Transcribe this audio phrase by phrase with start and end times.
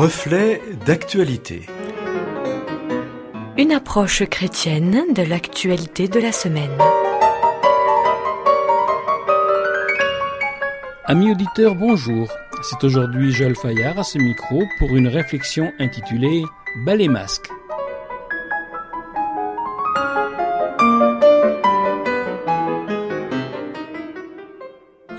[0.00, 1.66] Reflet d'actualité.
[3.56, 6.70] Une approche chrétienne de l'actualité de la semaine.
[11.04, 12.28] Amis auditeurs, bonjour.
[12.62, 16.44] C'est aujourd'hui Joël Fayard à ce micro pour une réflexion intitulée
[16.86, 17.50] Ballet masque.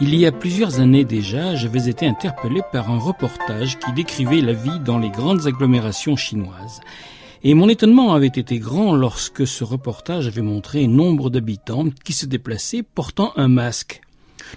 [0.02, 4.54] Il y a plusieurs années déjà, j'avais été interpellé par un reportage qui décrivait la
[4.54, 6.80] vie dans les grandes agglomérations chinoises.
[7.44, 12.26] Et mon étonnement avait été grand lorsque ce reportage avait montré nombre d'habitants qui se
[12.26, 14.00] déplaçaient portant un masque.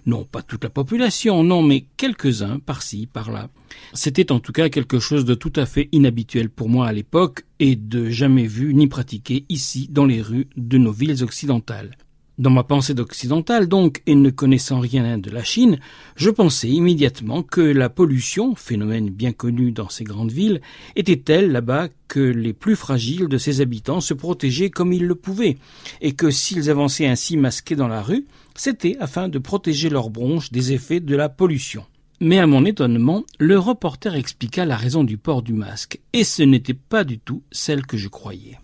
[0.07, 3.49] Non, pas toute la population, non, mais quelques-uns par-ci, par-là.
[3.95, 7.45] C'était en tout cas quelque chose de tout à fait inhabituel pour moi à l'époque
[7.59, 11.97] et de jamais vu ni pratiqué ici dans les rues de nos villes occidentales.
[12.39, 15.79] Dans ma pensée d'occidental donc, et ne connaissant rien de la Chine,
[16.17, 20.63] je pensais immédiatement que la pollution, phénomène bien connu dans ces grandes villes,
[20.97, 25.15] était telle là-bas que les plus fragiles de ses habitants se protégeaient comme ils le
[25.15, 25.59] pouvaient,
[26.01, 30.53] et que s'ils avançaient ainsi masqués dans la rue, c'était afin de protéger leurs bronches
[30.53, 31.85] des effets de la pollution.
[32.21, 36.43] Mais à mon étonnement, le reporter expliqua la raison du port du masque, et ce
[36.43, 38.59] n'était pas du tout celle que je croyais.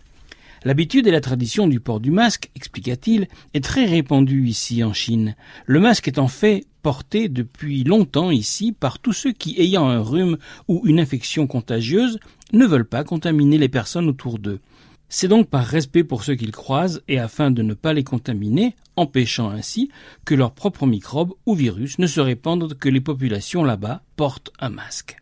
[0.64, 5.36] L'habitude et la tradition du port du masque, expliqua-t-il, est très répandue ici en Chine.
[5.66, 10.00] Le masque est en fait porté depuis longtemps ici par tous ceux qui, ayant un
[10.00, 12.18] rhume ou une infection contagieuse,
[12.52, 14.60] ne veulent pas contaminer les personnes autour d'eux.
[15.08, 18.74] C'est donc par respect pour ceux qu'ils croisent et afin de ne pas les contaminer,
[18.96, 19.90] empêchant ainsi
[20.24, 24.68] que leurs propres microbes ou virus ne se répandent que les populations là-bas portent un
[24.68, 25.16] masque.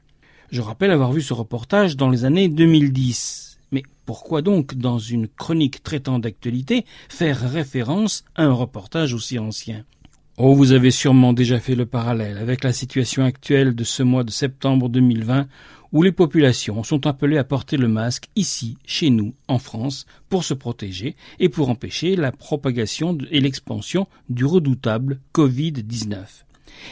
[0.50, 3.56] Je rappelle avoir vu ce reportage dans les années 2010.
[4.07, 9.85] Pourquoi donc, dans une chronique traitant d'actualité, faire référence à un reportage aussi ancien?
[10.39, 14.23] Oh, vous avez sûrement déjà fait le parallèle avec la situation actuelle de ce mois
[14.23, 15.49] de septembre 2020
[15.93, 20.44] où les populations sont appelées à porter le masque ici, chez nous, en France, pour
[20.44, 26.19] se protéger et pour empêcher la propagation et l'expansion du redoutable Covid-19.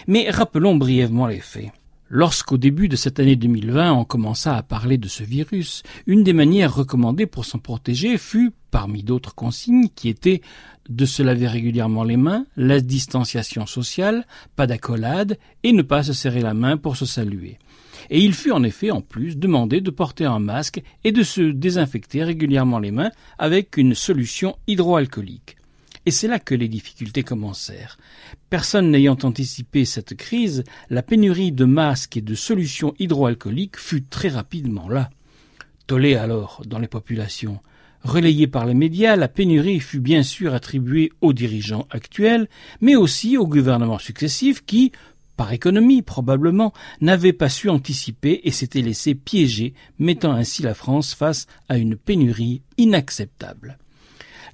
[0.08, 1.70] Mais rappelons brièvement les faits.
[2.16, 6.32] Lorsqu'au début de cette année 2020 on commença à parler de ce virus, une des
[6.32, 10.40] manières recommandées pour s'en protéger fut, parmi d'autres consignes, qui étaient
[10.88, 16.12] de se laver régulièrement les mains, la distanciation sociale, pas d'accolade et ne pas se
[16.12, 17.58] serrer la main pour se saluer.
[18.10, 21.40] Et il fut en effet en plus demandé de porter un masque et de se
[21.40, 25.56] désinfecter régulièrement les mains avec une solution hydroalcoolique.
[26.06, 27.98] Et c'est là que les difficultés commencèrent.
[28.50, 34.28] Personne n'ayant anticipé cette crise, la pénurie de masques et de solutions hydroalcooliques fut très
[34.28, 35.10] rapidement là.
[35.86, 37.60] Tollé alors dans les populations.
[38.02, 42.48] Relayée par les médias, la pénurie fut bien sûr attribuée aux dirigeants actuels,
[42.82, 44.92] mais aussi aux gouvernements successifs qui,
[45.38, 51.14] par économie probablement, n'avaient pas su anticiper et s'étaient laissés piéger, mettant ainsi la France
[51.14, 53.78] face à une pénurie inacceptable.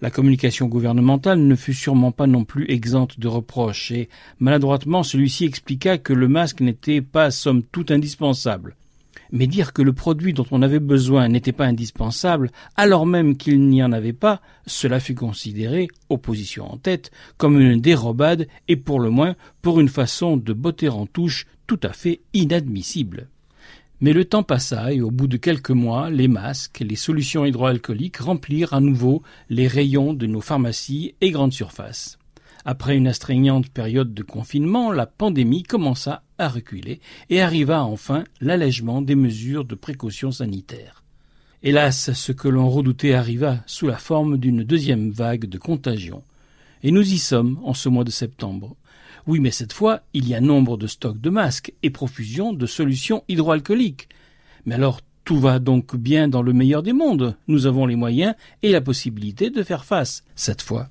[0.02, 5.44] La communication gouvernementale ne fut sûrement pas non plus exempte de reproches, et maladroitement celui-ci
[5.44, 8.76] expliqua que le masque n'était pas somme toute indispensable.
[9.30, 13.60] Mais dire que le produit dont on avait besoin n'était pas indispensable, alors même qu'il
[13.60, 19.00] n'y en avait pas, cela fut considéré, opposition en tête, comme une dérobade et pour
[19.00, 23.28] le moins pour une façon de botter en touche tout à fait inadmissible.
[24.00, 28.16] Mais le temps passa et au bout de quelques mois, les masques, les solutions hydroalcooliques
[28.16, 32.18] remplirent à nouveau les rayons de nos pharmacies et grandes surfaces.
[32.64, 39.02] Après une astreignante période de confinement, la pandémie commença à reculer et arriva enfin l'allègement
[39.02, 41.02] des mesures de précaution sanitaire.
[41.62, 46.22] Hélas, ce que l'on redoutait arriva sous la forme d'une deuxième vague de contagion.
[46.82, 48.76] Et nous y sommes en ce mois de septembre,
[49.30, 52.66] oui, mais cette fois, il y a nombre de stocks de masques et profusion de
[52.66, 54.08] solutions hydroalcooliques.
[54.66, 57.36] Mais alors, tout va donc bien dans le meilleur des mondes.
[57.46, 60.88] Nous avons les moyens et la possibilité de faire face, cette fois.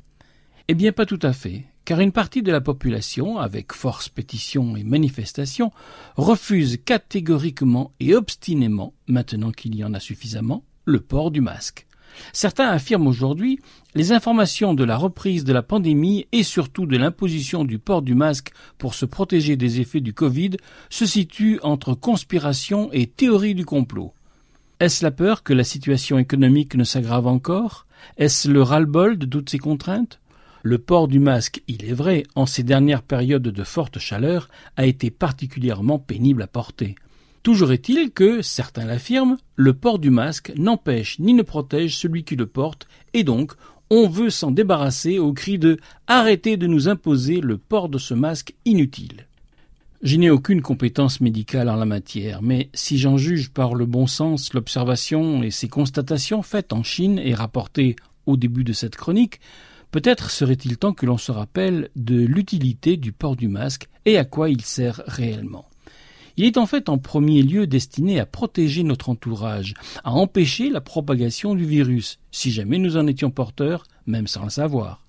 [0.69, 4.77] Eh bien, pas tout à fait, car une partie de la population, avec force pétition
[4.77, 5.73] et manifestation,
[6.15, 11.88] refuse catégoriquement et obstinément, maintenant qu'il y en a suffisamment, le port du masque.
[12.33, 13.59] Certains affirment aujourd'hui
[13.95, 18.15] les informations de la reprise de la pandémie et surtout de l'imposition du port du
[18.15, 20.51] masque pour se protéger des effets du Covid
[20.89, 24.13] se situent entre conspiration et théorie du complot.
[24.79, 27.85] Est-ce la peur que la situation économique ne s'aggrave encore?
[28.17, 30.19] Est-ce le ras-le-bol de toutes ces contraintes?
[30.61, 34.85] Le port du masque, il est vrai, en ces dernières périodes de forte chaleur, a
[34.85, 36.95] été particulièrement pénible à porter.
[37.43, 42.35] Toujours est-il que, certains l'affirment, le port du masque n'empêche ni ne protège celui qui
[42.35, 43.53] le porte, et donc
[43.89, 45.77] on veut s'en débarrasser au cri de
[46.07, 49.25] Arrêtez de nous imposer le port de ce masque inutile.
[50.01, 54.07] Je n'ai aucune compétence médicale en la matière, mais si j'en juge par le bon
[54.07, 57.95] sens, l'observation et ces constatations faites en Chine et rapportées
[58.25, 59.39] au début de cette chronique,
[59.91, 64.25] peut-être serait-il temps que l'on se rappelle de l'utilité du port du masque et à
[64.25, 65.68] quoi il sert réellement.
[66.39, 69.73] Il est en fait en premier lieu destiné à protéger notre entourage,
[70.05, 74.49] à empêcher la propagation du virus, si jamais nous en étions porteurs, même sans le
[74.49, 75.03] savoir.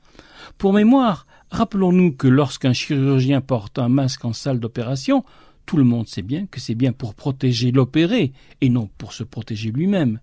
[0.58, 5.24] Pour mémoire, rappelons-nous que lorsqu'un chirurgien porte un masque en salle d'opération,
[5.66, 9.22] tout le monde sait bien que c'est bien pour protéger l'opéré et non pour se
[9.22, 10.18] protéger lui-même.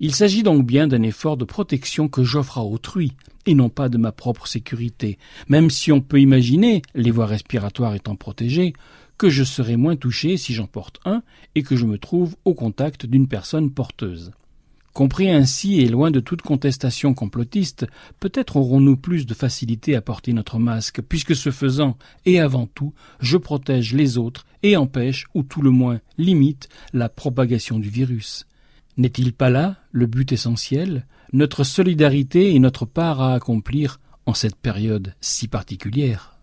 [0.00, 3.14] Il s'agit donc bien d'un effort de protection que j'offre à autrui,
[3.46, 5.18] et non pas de ma propre sécurité,
[5.48, 8.74] même si on peut imaginer, les voies respiratoires étant protégées,
[9.18, 11.22] que je serai moins touché si j'en porte un
[11.54, 14.32] et que je me trouve au contact d'une personne porteuse.
[14.92, 17.86] Compris ainsi et loin de toute contestation complotiste,
[18.18, 22.94] peut-être aurons-nous plus de facilité à porter notre masque, puisque ce faisant, et avant tout,
[23.20, 28.46] je protège les autres et empêche, ou tout le moins limite, la propagation du virus.
[28.96, 31.04] N'est-il pas là le but essentiel,
[31.34, 36.35] notre solidarité et notre part à accomplir en cette période si particulière?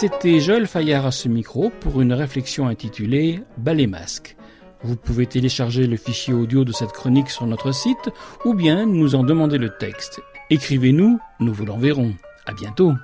[0.00, 4.34] C'était Joël Fayard à ce micro pour une réflexion intitulée Ballet masque.
[4.82, 8.08] Vous pouvez télécharger le fichier audio de cette chronique sur notre site
[8.46, 10.22] ou bien nous en demander le texte.
[10.48, 12.14] Écrivez-nous, nous vous l'enverrons.
[12.46, 12.94] À bientôt.